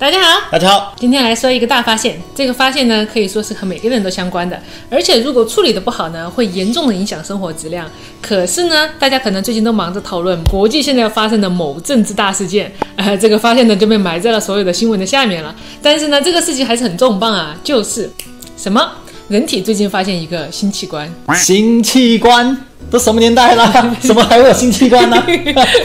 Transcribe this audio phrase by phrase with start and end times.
[0.00, 2.22] 大家好，大家好，今天来说一个大发现。
[2.32, 4.56] 这个发现呢，可以说是和每个人都相关的，
[4.88, 7.84] 而且如果处理的不好呢，会严重的影响生活质量。
[8.22, 15.52] 可是呢，大家可能最近都忙着讨论国际现在要发生的某政治大事件，呃，这个发现呢就被埋在了所有的新闻的下面了。
[15.82, 18.08] 但是呢，这个事情还是很重磅啊，就是
[18.56, 18.92] 什么？
[19.28, 21.06] 人体最近发现一个新器官，
[21.36, 22.56] 新器官
[22.90, 23.70] 都什么年代了？
[24.00, 25.22] 怎么还会有新器官呢？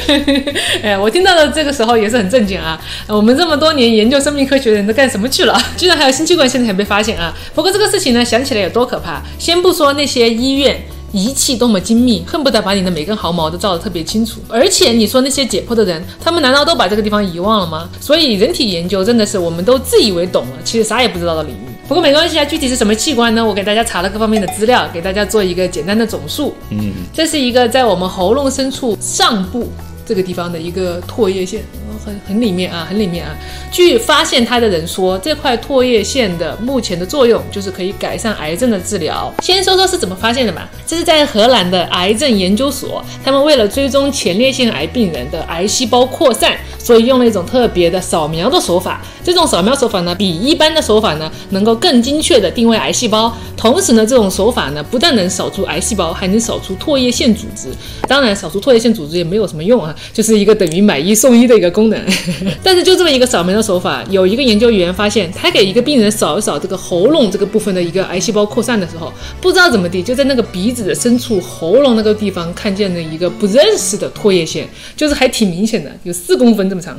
[0.81, 2.79] 哎，我听到的这个时候也是很震惊啊！
[3.09, 5.61] 我们这么多年研究生命科学的人都干什么去了？
[5.75, 7.33] 居然还有新器官现在还被发现啊！
[7.53, 9.21] 不过这个事情呢，想起来有多可怕？
[9.37, 10.81] 先不说那些医院。
[11.11, 14.39] 仪器多么精密，恨不得把你的每根毫毛都照得特别清楚。
[14.49, 17.87] 而且你说那些解剖的人，他们难道都把这个地方遗忘了吗？
[18.01, 21.72] 所以人体研究真的是我们都自以为懂了，其实啥也不知道的领域。
[21.87, 23.45] 不过没关系啊，具体是什么器官呢？
[23.45, 26.55] 我给大家查了各方面的资料，给大家做一个简单的总述。
[26.69, 29.69] 嗯，这是一个在我们喉咙深处上部
[30.05, 31.61] 这个地方的一个唾液腺。
[32.03, 33.33] 很很里面啊，很里面啊。
[33.71, 39.33] 据发现它的人说，这块唾液腺的目前的作用就是可以改善癌症的治疗。
[39.41, 40.67] 先说说是怎么发现的吧。
[40.85, 49.01] 这是在荷兰的癌症研究所，他们为了追踪前列腺癌病人的癌细胞扩散，所以用了一种特别的扫描的手法。
[49.23, 53.33] 这种扫描手法呢，比一般的手法呢，能够更精确的定位癌细胞。
[53.55, 57.69] 同时呢，这种手法呢，不但能扫除癌细胞，还能扫除唾液腺组织。
[58.07, 61.99] 当然，扫除唾液腺组织也没有什么用啊， 就是一个等于买一送一的一个功能。
[62.61, 74.67] 但是就这么一个扫描的手法，有一个研究员发现，他给一个病人扫一扫这个喉咙这个部分的一个癌细胞扩散的时候，不知道怎么地，就在那个鼻子的深处、喉咙那个地方看见了一个不认识的唾液腺，
[74.97, 76.97] 就是还挺明显的，有四公分这么长，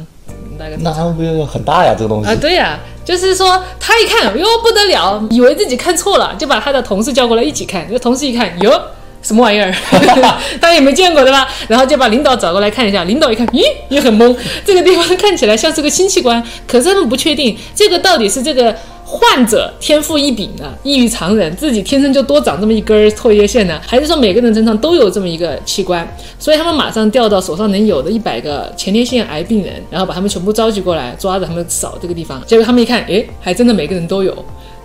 [0.80, 1.94] 那会不就很大呀？
[1.96, 8.80] 这个东西啊，对呀，就是说他一看哟不得了，以为自己看错了，就把他的同事叫过来一起看，这同事一看哟。
[9.22, 9.74] 什么玩意儿？
[10.60, 11.48] 大家也没见过对吧？
[11.66, 13.04] 然后就把领导找过来看一下。
[13.04, 14.36] 领导一看，咦，也很懵。
[14.66, 26.06] 这个地方看起来像是个新器官，可是他们不确定这个到底是这个患者天赋异禀呢，异于常人，自己天生就多长这么一根唾液腺呢，还是说每个人身上都有这么一个器官？
[26.38, 32.42] 所以他们马上调到手上能有的一百个前列腺癌病人，然后把他们全部召集过来，抓着他们扫这个地方。
[32.46, 34.34] 结果他们一看，诶，还真的每个人都有。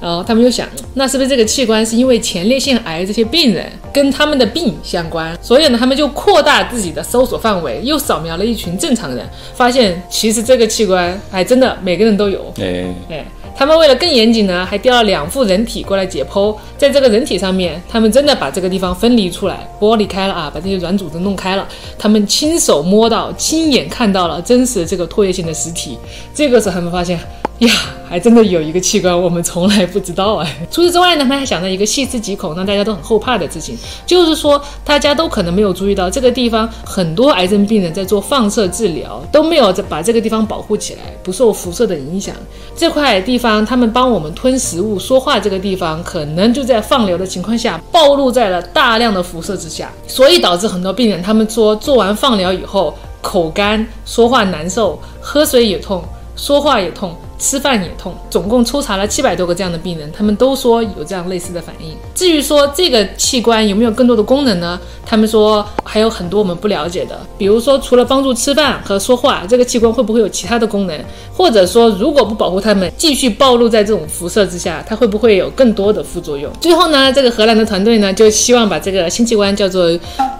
[0.01, 5.37] 然后他们又想，那是不是这个器官是因为前列腺癌这些病人跟他们的病相关？
[5.41, 12.45] 所以呢，他们就扩大自己的搜索范围，又扫描了一群正常人，发现其实这个器官还真的每个人都有。
[12.61, 13.25] 哎哎，
[13.59, 21.67] 他们为了更严谨呢，还调了两副人体过来解剖，在这个人体上面，他们真的把这个地方分离出来，剥离开了啊，把这些软组织弄开了，
[21.97, 25.97] 他们亲手摸到、亲眼看到了真实这个唾液腺的实体。
[26.33, 27.19] 这个时候他们发现。
[27.67, 27.73] 呀，
[28.07, 30.59] 还真的有一个器官我们从来不知道哎。
[30.71, 42.33] 除此之外呢，他还想到一个细思极恐、让大家都很后怕的事情，就是说大家都可能没有注意到这个地方，很多癌症病人在做放射治疗都没有把这个地方保护起来，不受辐射的影响。
[42.77, 56.01] 这块地方，他们帮我们吞食物、说话，这个地方可能就在放疗的情况下暴露在了大量的辐射之下，所以导致很多病人他们说做完放疗以后口干、说话难受、喝水也痛、
[56.37, 57.13] 说话也痛。
[57.39, 61.95] 吃饭也痛，总共抽查了七百多个这样的病人，他们都说有这样类似的反应。
[62.13, 64.77] 至于说这个器官有没有更多的功能呢？
[65.05, 70.99] 他们说还有很多我们不了解的，比如说除了帮助吃饭和说话，这个器官会不会有其他的功能？
[71.33, 76.51] 或者说如果不保护他们，继续暴露在这种辐射之下，它会不会有更多的副作用？
[76.59, 79.89] 最后呢，这个荷兰的团队呢就希望把这个新器官叫做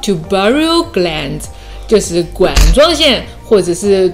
[0.04, 1.40] tuberous gland，
[1.88, 4.14] 就是管状腺或者是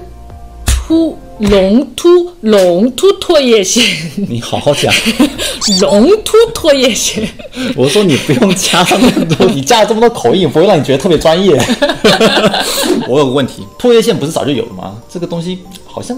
[0.68, 1.18] 突。
[1.40, 3.84] 龙突龙突唾液腺，
[4.16, 4.94] 你好好讲。
[5.82, 7.28] 龙突唾液腺，
[7.76, 11.54] 我说你不用加那么多，你加了这么多口音，不会让你觉得特别专业。
[13.10, 14.96] 我有个问题，唾液腺不是早就有了吗？
[15.12, 16.18] 这个东西好像。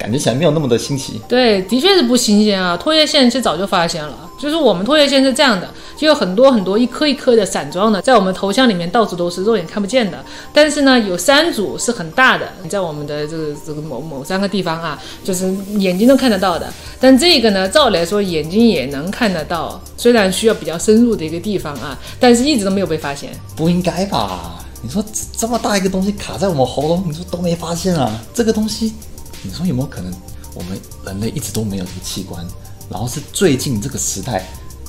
[0.00, 2.74] 感觉起来没有那么的新奇，对，的确是不新鲜啊。
[2.82, 10.24] 唾液腺是早就发现了，就是我们唾液腺是这样的，就有很多很多一颗一颗的散装的，在我们头像里面到处都是，肉眼看不见的。
[10.54, 16.66] 但是呢，有三组是很大的，在我们的这个这个某某三个地方啊，就是眼睛都看得到的。
[16.98, 23.30] 但这个呢，照理来说眼睛也能看得到，虽然需要比较深入的一个地方啊，但是一直都没有被发现。
[23.54, 24.64] 不应该吧？
[24.82, 25.04] 你说
[25.36, 28.10] 这么大一个东西卡在我们喉咙，你说都没发现啊？
[28.32, 28.94] 这个东西。
[29.42, 30.12] 你说有没有可能，
[30.54, 32.46] 我们人类一直都没有这个器官，
[32.88, 34.46] 然后是最近这个时代，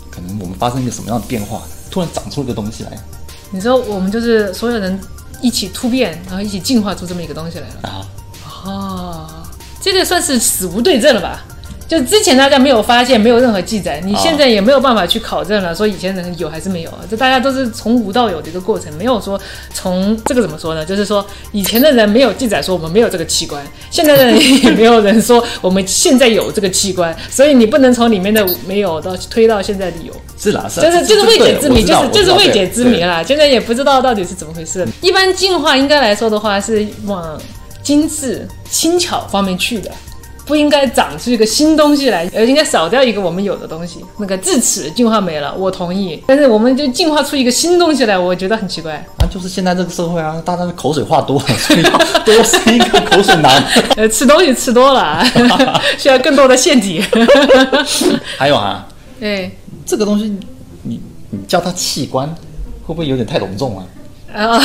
[0.09, 2.99] 可能我们发生一个什么样的变化，突然长出一个东西来？
[3.51, 4.99] 你说我们就是所有人
[5.41, 8.07] 一起突变，然后一起进化出这么一个东西来了啊？
[8.63, 9.29] 哦，
[9.81, 11.43] 这个算是死无对证了吧？
[11.91, 16.99] 就之前大家没有发现，没有任何记载，你现在也没有办法去考证了，说以前人有还是没有啊？
[17.09, 19.37] 这大家都是从无到有的一个过程，没有说
[19.73, 20.85] 从这个怎么说呢？
[20.85, 30.13] 就是说以前的人没有记载说我们没有这个器官，现在的人也没有人说我们现在有这个器官，所以你不能从里面的没有到推到现在的有。
[30.39, 33.03] 是啦，是啦，就是就是未解之谜，就是就是未解之谜。
[33.03, 33.21] 啦。
[33.21, 34.87] 现在也不知道到底是怎么回事。
[35.01, 37.37] 一般进化应该来说的话是往
[37.83, 39.91] 精致、轻巧方面去的，
[40.51, 44.03] 不应该长出一个新东西来，而应该少掉一个我们有的东西。
[44.17, 48.95] 那个智齿进化没了，我同意，但是我们就进化出一个新东西来，我觉得很奇怪。
[49.19, 53.63] 啊，就是现在这个社会啊，大家的口水话多了，所以要多生一个口水男。
[53.95, 55.23] 呃，吃东西吃多了啊，
[55.97, 57.01] 需要更多的腺体。
[58.37, 58.85] 还有啊，
[59.21, 59.49] 哎。
[59.83, 60.31] 这个东西
[60.83, 61.01] 你
[61.31, 62.29] 你叫它器官，
[62.85, 63.83] 会不会有点太隆重啊？
[64.33, 64.61] 啊，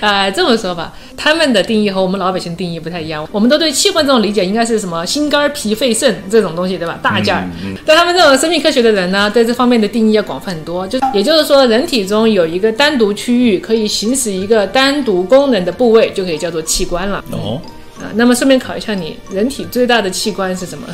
[0.00, 3.26] 啊， 这么说吧，他们的定义和我们老百姓定义不太一样。
[3.30, 6.98] 我们都对器官这种理解应该是什么心肝脾肺肾这种东西，对吧？
[7.02, 7.48] 大件儿。
[7.86, 10.86] 但他们这种生命科学的人呢，对这方面的定义要广泛很多。
[10.88, 17.24] 就也就是说，人体中有一个单独区域可以行使一个单独功能的部位，就可以叫做器官了。
[17.30, 17.60] 哦，
[18.00, 20.86] 啊，那么顺便考一下你，人体最大的器官是什么？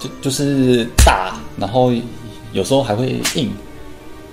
[0.00, 1.92] 就就是大，然后
[2.52, 3.52] 有时候还会硬。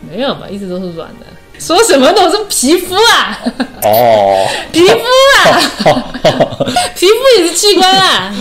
[0.09, 1.25] 没有吧，一直都是软的。
[1.57, 3.39] 说什么都是皮肤啊，
[3.83, 4.99] 哦， 皮肤
[5.39, 6.13] 啊，
[6.93, 8.35] 皮肤也是器官啊。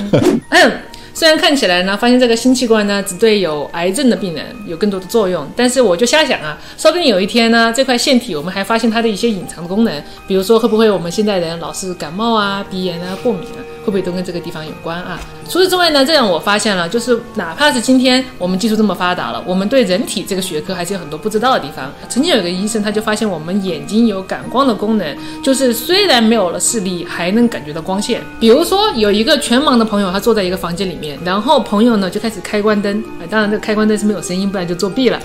[0.49, 0.73] 嗯，
[1.15, 15.21] 虽然看起来呢，发现这个新器官呢，只对有癌症的病人有更多的作用，但是我就瞎想啊，说不定有一天呢，这块腺体我们还发现它的一些隐藏的功能，比如说会不会我们现代人老是感冒啊、鼻炎啊、过敏啊，会不会都跟这个地方有关啊？
[15.47, 21.93] 除此之外呢，这样我发现了，就是哪怕是今天我们技术这么发达了，我们对人体这个学科还是有很多不知道的地方。
[22.09, 28.23] 曾经有一个医生，他就发现我们眼睛有感光的功能，就是虽然没有了视力，还能感觉到光线。
[28.41, 35.21] 比如说有一个全盲的朋友，他坐在一个房间里面，然后朋友呢就开始开关灯，啊，当然这个开关灯是没有声音，不然就作弊了，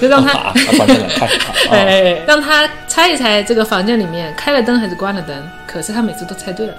[0.00, 0.52] 就让他
[1.70, 6.74] 哎，让他猜一猜这个房间里面开了灯还是关了灯，可是他每次都猜对了。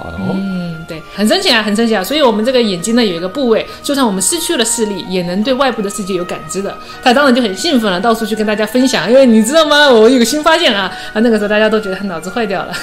[0.00, 2.02] 哦，嗯，对，很神奇啊，很神奇啊！
[2.02, 6.76] 所以，我们这个眼睛呢，有一个部位，就算我们失去了视力，也能对外部的世界有感知的。
[7.02, 9.90] 他当然就很兴奋了，到处去跟大家分享，因为你知道吗？
[9.90, 10.92] 我有个新发现啊！
[11.14, 12.74] 啊，那个时候大家都觉得他脑子坏掉了，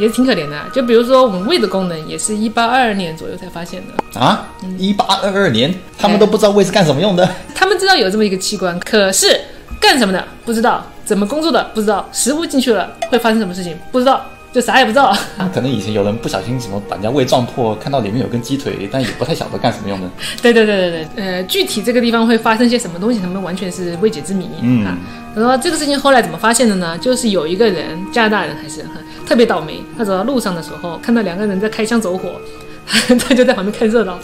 [0.00, 0.56] 也挺可怜的。
[0.72, 4.20] 就比如说，我们胃的功能，也是一八二二年左右才发现的。
[4.20, 4.46] 啊，
[4.78, 7.28] 一八二二年，他们都不知道胃是干什么用的。
[7.54, 9.40] 他们知道有这么一个器官，可是
[9.80, 14.24] 干什么的不知道，怎么工作的不知道，食物进去了会发生什么事情不知道。
[14.56, 15.14] 就啥也不知道，
[15.52, 20.08] 可能以前有人不小心什么把人家胃撞破，看到里面有根鸡腿，但也不太晓得干什么用的。
[20.40, 24.48] 对对对对对，呃，具体这个地方会发生些什么东西，他们完全是未解之谜。
[24.62, 24.96] 嗯啊，
[25.34, 26.96] 他说这个事情后来怎么发现的呢？
[26.96, 28.92] 就是有一个人，加拿大人还是哈
[29.26, 32.40] 特别倒霉，他走到路上的时候，看到两个人在开枪走火。
[33.18, 34.18] 他就在旁边看热闹，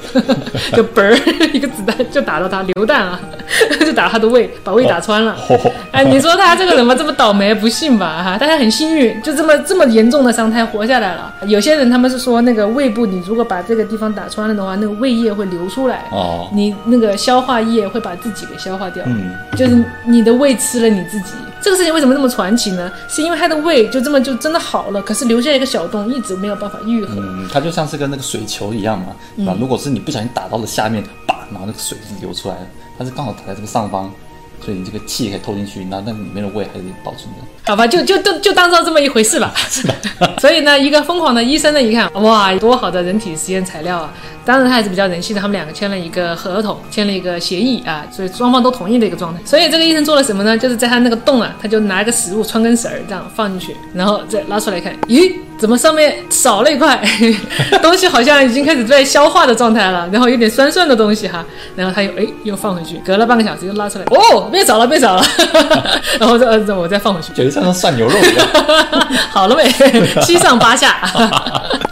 [0.73, 1.17] 就嘣儿
[1.53, 3.21] 一个子弹就打到他，榴弹啊，
[3.81, 5.37] 就打他的胃，把胃打穿了。
[5.91, 8.23] 哎，你说他这个人嘛，这么倒霉，不幸吧？
[8.23, 11.35] 哈，大家很幸运，就这么这么严重的伤，他还活下来了。
[11.47, 21.33] 有些人他们是说，那个胃部，你如果把这个地方打穿了的话，那个胃液会流出来，哦，你那个消化液会把自己给消化掉，嗯，就是你的胃吃了你自己。
[21.63, 22.91] 这个事情为什么这么传奇呢？
[23.09, 27.15] 是因为他的胃就这么就真的好了，可是留下一个小洞，一直没有办法愈合。
[27.17, 32.67] 嗯，它就像是跟那个水球一样嘛，嗯啊，如果是你不小心打到了下面，叭，然后那个水就流出来了，
[32.99, 34.13] 它是刚好打在这个上方，
[34.65, 37.41] 所以你这个气可以透进去，那那里面的胃还是保存的。
[37.65, 39.53] 好吧，就就就就当做这么一回事吧。
[40.41, 44.13] 所以呢，一个疯狂的医生呢，一看，哇，多好的人体实验材料啊！
[44.45, 49.41] 当然他还是比较人性的，他们两个签了一个合同，签了一个协议啊，所以双方都同意的一个状态。
[49.45, 50.59] 所以这个医生做了什么呢？
[50.59, 57.01] 就是在他那个洞啊，他就拿一个食物穿根绳儿这样放进去，然后再拉出来看，咦，怎么上面少了一块
[57.81, 58.09] 东西？
[58.09, 61.45] 好像已经开始在消化的状态了，然后有点酸酸的东西哈，
[61.77, 65.25] 然后他又哎又放回去，隔了半个小时又拉出来，哦，变少了变少了，
[66.19, 67.33] 然后再呃我再放回去。
[67.33, 68.49] 觉得像涮牛肉一样。
[69.31, 69.71] 好了没？
[70.23, 70.99] 七上八下。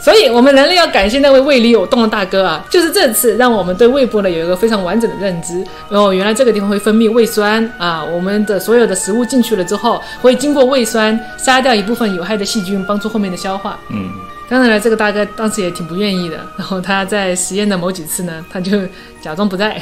[0.02, 5.62] 所以，我们人类要感谢那位胃里有洞的大哥啊，就是这次让我们对胃部呢有一个非常完整的认知。
[5.90, 13.78] 然后，原来这个地方会分泌胃酸啊，我们的所有的食物进去了之后，会经过胃酸杀掉一部分有害的细菌，帮助后面的消化。
[13.90, 14.10] 嗯，
[14.48, 16.36] 当然了，这个大哥当时也挺不愿意的。
[16.56, 18.78] 然后他在实验的某几次呢，他就
[19.20, 19.80] 假装不在，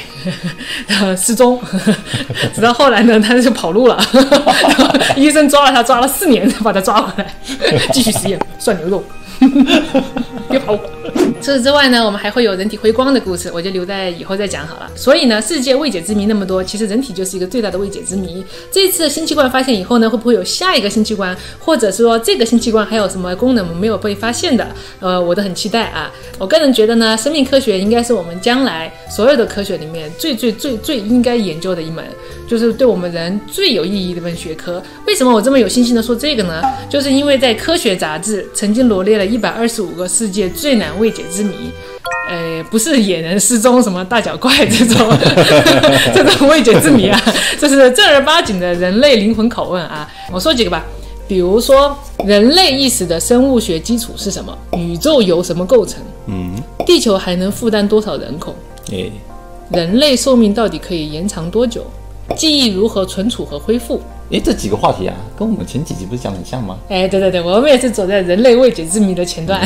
[0.87, 1.61] 然 后失踪，
[2.53, 3.97] 直到后来呢，他就跑路了。
[4.11, 4.23] 然
[4.75, 7.33] 后 医生抓了他，抓了四年才把他抓回来，
[7.93, 9.01] 继续实验涮牛肉。
[10.49, 10.77] 别跑！
[11.41, 14.91] 除此之外呢，我们还会有人体辉光的故事，我就留在以后再讲好了。
[14.93, 18.43] 所以呢，世界未解之谜那么多，其实人体就是一个最大的未解之谜。
[18.71, 24.67] 这次新器官发现以后呢，会不会有下一个新器官，或者说这个新器官还有什么功能没有被发现的？
[24.99, 26.11] 呃，我都很期待啊。
[26.37, 32.03] 我个人觉得呢，生命科学应该是我们将来所有的科学里面最最最最应该研究的一门，
[32.47, 34.83] 就是对我们人最有意义的一门学科。
[35.07, 36.61] 为什么我这么有信心的说这个呢？
[36.89, 41.71] 就是因为在科学杂志曾经罗列了一百二十五个世界最难未解之谜。
[42.29, 45.09] 呃，不是野人失踪什么大脚怪这种
[46.13, 47.19] 这种未解之谜啊，
[47.59, 50.07] 这是正儿八经的人类灵魂拷问啊。
[50.31, 50.83] 我说几个吧，
[51.27, 54.55] 比如说人类意识的生物学基础是什么？
[54.77, 55.99] 宇宙由什么构成？
[56.27, 56.53] 嗯，
[56.85, 58.53] 地球还能负担多少人口？
[58.91, 59.11] 诶，
[59.71, 61.83] 人类寿命到底可以延长多久？
[62.37, 63.99] 记忆如何存储和恢复？
[64.31, 66.77] 诶，这几个话题啊，跟我们前几集不是讲的很像吗？
[66.87, 69.59] 哎，对对对，我们也是走在人类未解之谜的前段。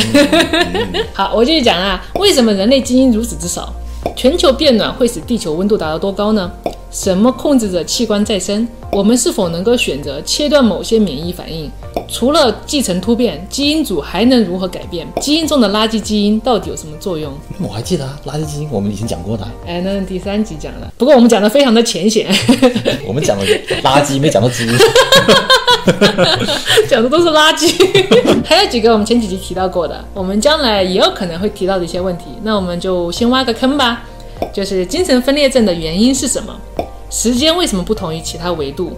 [1.14, 3.74] 好，我继续讲啊，为什么人类基因如此之少？
[4.16, 6.52] 全球变暖会使地球温度达到多高呢？
[6.94, 8.68] 什么控制着器官再生？
[8.92, 11.68] 我们是否能够选择切断某些免疫反应？
[12.08, 15.08] 除了继承突变，基因组还能如何改变？
[15.20, 17.34] 基因中的垃圾基因到底有什么作用？
[17.60, 22.28] 我还记得啊，垃圾基因我们以前讲过的啊，哎，那第三集讲了，不过我们讲的非常的浅显，
[23.08, 23.46] 我们讲了
[23.82, 24.78] 垃圾，没讲到基因。
[26.88, 27.74] 讲的都是垃圾。
[28.46, 34.04] 还有几个我们前几集提到过的，我们将来也有可能会提到的一些问题，那我们就先挖个坑吧。
[34.52, 36.54] 就是精神分裂症的原因是什么？
[37.14, 38.94] 时间为什么不同于其他维度？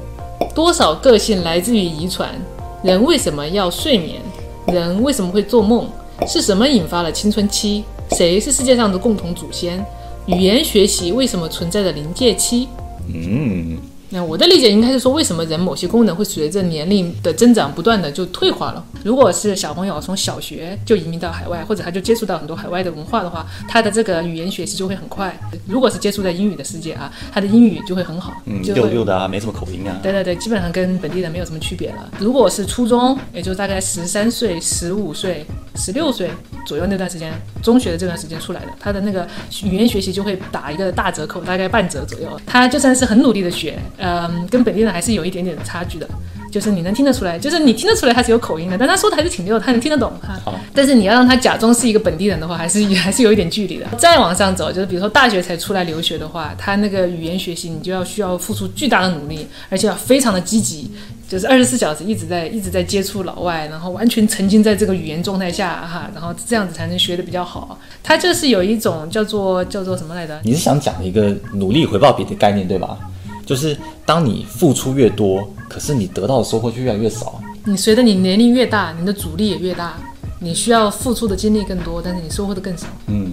[0.55, 2.33] 多少个性来自于遗传？
[2.81, 4.21] 人为什么要睡眠？
[4.67, 5.85] 人为什么会做梦？
[6.25, 7.83] 是什么引发了青春期？
[8.11, 9.85] 谁是世界上的共同祖先？
[10.27, 12.69] 语言学习为什么存在着临界期？
[13.13, 13.77] 嗯，
[14.15, 18.81] 那我的理解应该是说，为什么人某些功能会随着年龄的增长不断的就退化了？
[19.03, 25.37] 如果是小朋友从小学就移民到海外，或者他就接触到很多海外的文化的话，他的这个语言学习就会很快。
[25.67, 29.99] 如果是接触在英语的世界啊，他的英语就会很好，嗯，溜溜的啊，没什么口音啊。
[30.01, 32.09] 对对对，基本上跟本地人没有什么区别了。
[32.17, 35.45] 如果是初中，也就大概十三岁、十五岁、
[35.75, 36.31] 十六岁
[36.65, 39.27] 左右那段时间，中学的这段时间出来的，他的那个
[39.65, 42.39] 语言学习就会打一个大折扣，大概半折左右。
[42.45, 46.07] 他就算是很努力的学，嗯，跟本地人还是有一点点的差距的。
[46.51, 50.39] 就是你能听得出来，就是你听得出来他是有口音的，但他说的还是挺溜，他能听得懂哈。
[50.45, 53.85] 好但是你要让他假装是一个本地人的话，还是还是有一点距离的。
[53.97, 60.89] 再往上走，就是比如说大学才出来留学的话，他那个语言学习你就要需要付出巨大的努力，而且要非常的积极，
[61.27, 67.77] 就是二十四小时一直在一直在接触老外，然后完全沉浸在这个语言状态下哈，然后这样子才能学的比较好。
[68.01, 70.39] 他就是有一种叫做叫做什么来着？
[70.45, 72.97] 你是想讲一个努力回报比的概念对吧？
[73.45, 77.39] 就是当你付出越多，可是你得到的收获却越来越少。
[77.63, 79.93] 你随着你年龄越大，你的阻力也越大，
[80.39, 82.87] 你需要付出的精力更多，但是你收获的更少。
[83.07, 83.31] 嗯，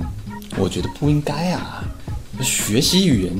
[0.56, 1.82] 我觉得不应该啊。
[2.40, 3.32] 学习语言，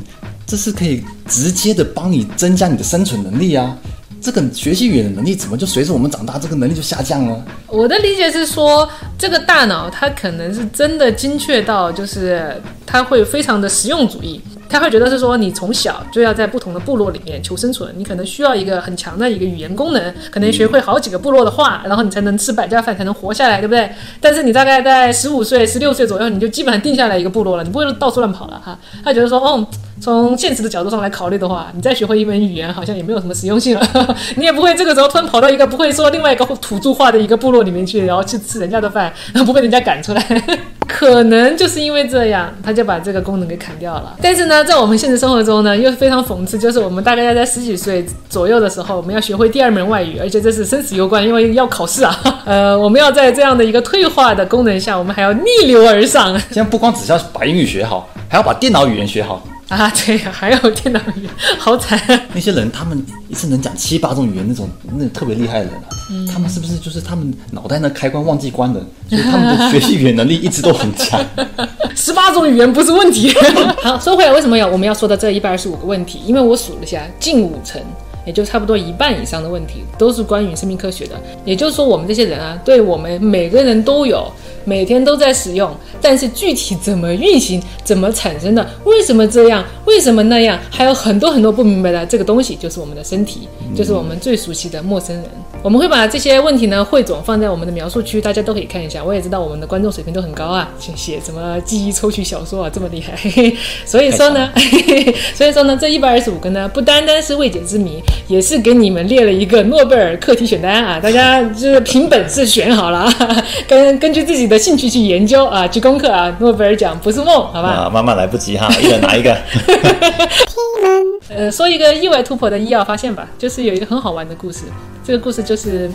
[0.47, 3.77] 这是可以直接的帮你增加你的生存能力啊。
[4.21, 7.45] 这个学习语言的能力，怎么就随着我们长大，这个能力就下降了？
[7.67, 8.89] 我的理解是说，
[9.19, 14.41] 这个大脑它可能是真的精确到，就是它会非常的实用主义。
[14.73, 23.91] 他会觉得是说，你从小就要在不同的部落里面求生存，你可能需要一个很强的一个语言功能，可能学会好几个部落的话，然后你才能吃百家饭，才能活下来，对不对？
[24.19, 28.79] 但是你大概在十五岁、十六岁左右，你就基本上定下来一个部落了，你不会到处乱跑了哈。
[29.05, 29.67] 他觉得说，哦，
[30.03, 33.89] 从现实的角度上来考虑的话，你再学会一门语言，好像也没有什么实用性了。
[34.35, 40.43] 你也不会这个时候突然跑到一个不会说另外一个土著话的一个部落里面去，然后去吃人家的饭，然后不被人家赶出来。
[40.89, 44.17] 可能就是因为这样，他就把这个功能给砍掉了。
[44.21, 52.21] 但是呢，在我们现实生活中呢，又非常讽刺，就是我们大概要在十几岁左右的时候，我们要学会第二门外语，而且这是生死攸关，因为要考试啊。
[52.45, 59.41] 呃，我们要在这样的一个退化的功能下，我们还要逆流而上现在不光只是要把英语学好，还要把电脑语言学好。
[59.69, 59.91] 啊！
[60.05, 61.99] 对呀、还有电脑语言，好惨。
[62.35, 71.25] 那些人，他们一次能讲七八种语言，那种那种特别厉害的人啊，嗯他们是不是就是他们脑袋那开关忘记关了，所以他们的学习语言能力一直都很强？
[71.97, 73.33] 十八种语言不是问题。
[73.83, 76.21] 好，说回来，为什么要我们要说到这一百二十五个问题？
[76.27, 77.81] 因为我数了一下，近五成，
[78.27, 81.19] 也就差不多一半以上的问题都是关于生命科学的。
[81.45, 84.31] 也就是说，我们这些人啊，对我们每个人都有，
[84.65, 95.25] 每天都在使用，但是具体怎么运行、怎么产生的、为什么这样、为什么那样，还有很多很多不明白的这个东西，就是我们的身体，就是我们最熟悉的陌生人。
[95.63, 99.03] 我们会把这些问题呢汇总放在我们的描述区，大家都可以看一下。
[99.05, 103.15] 我也知道我们的观众水平都很高啊，写写什么记忆抽取小说啊，这么厉害。
[103.17, 104.51] 嘿 嘿所以说呢，
[105.35, 116.35] 所以说呢，这一百二十五个呢，不单单是未解之谜，也是给你们列了一个诺贝尔课题选单啊，大家就是凭本事选好了啊， 根根据自己的兴趣去研究啊，去攻克啊。
[116.39, 117.69] 诺贝尔奖不是梦，好吧？
[117.71, 119.37] 啊，慢慢来不及哈，一人拿一个。
[121.35, 124.65] 呃，说一个意外突破的医药发现吧，就是有一个很好玩的故事。
[125.03, 125.91] 这个故事就是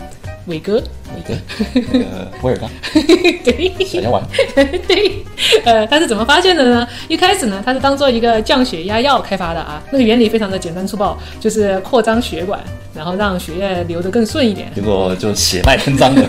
[0.46, 0.82] 伟哥，
[1.16, 2.68] 那个威尔刚，
[3.44, 4.22] 对，小药丸，
[4.86, 5.24] 对，
[5.64, 6.86] 呃，他是怎么发现的呢？
[7.08, 12.60] 一开始呢，他是当做一个降血压药开发的啊，那个原理非常的简单粗暴，就是扩张血管，
[12.94, 14.70] 然后让血液流得更顺一点。
[14.74, 16.26] 结果就血脉喷张了。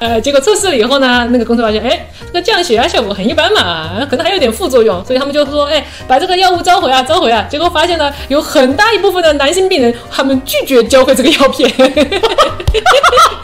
[0.00, 7.46] 呃，结果测试了以后呢，那个公司发现，哎，这个降血压效果很一般嘛，可能还有点副作用，所以他们就说，哎，把这个药物召回啊，召回啊。
[7.50, 11.70] 结果发现呢，有很大一部分的男性病人，他们拒绝交回这个药片。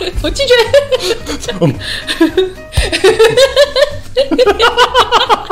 [0.22, 0.54] 我拒绝。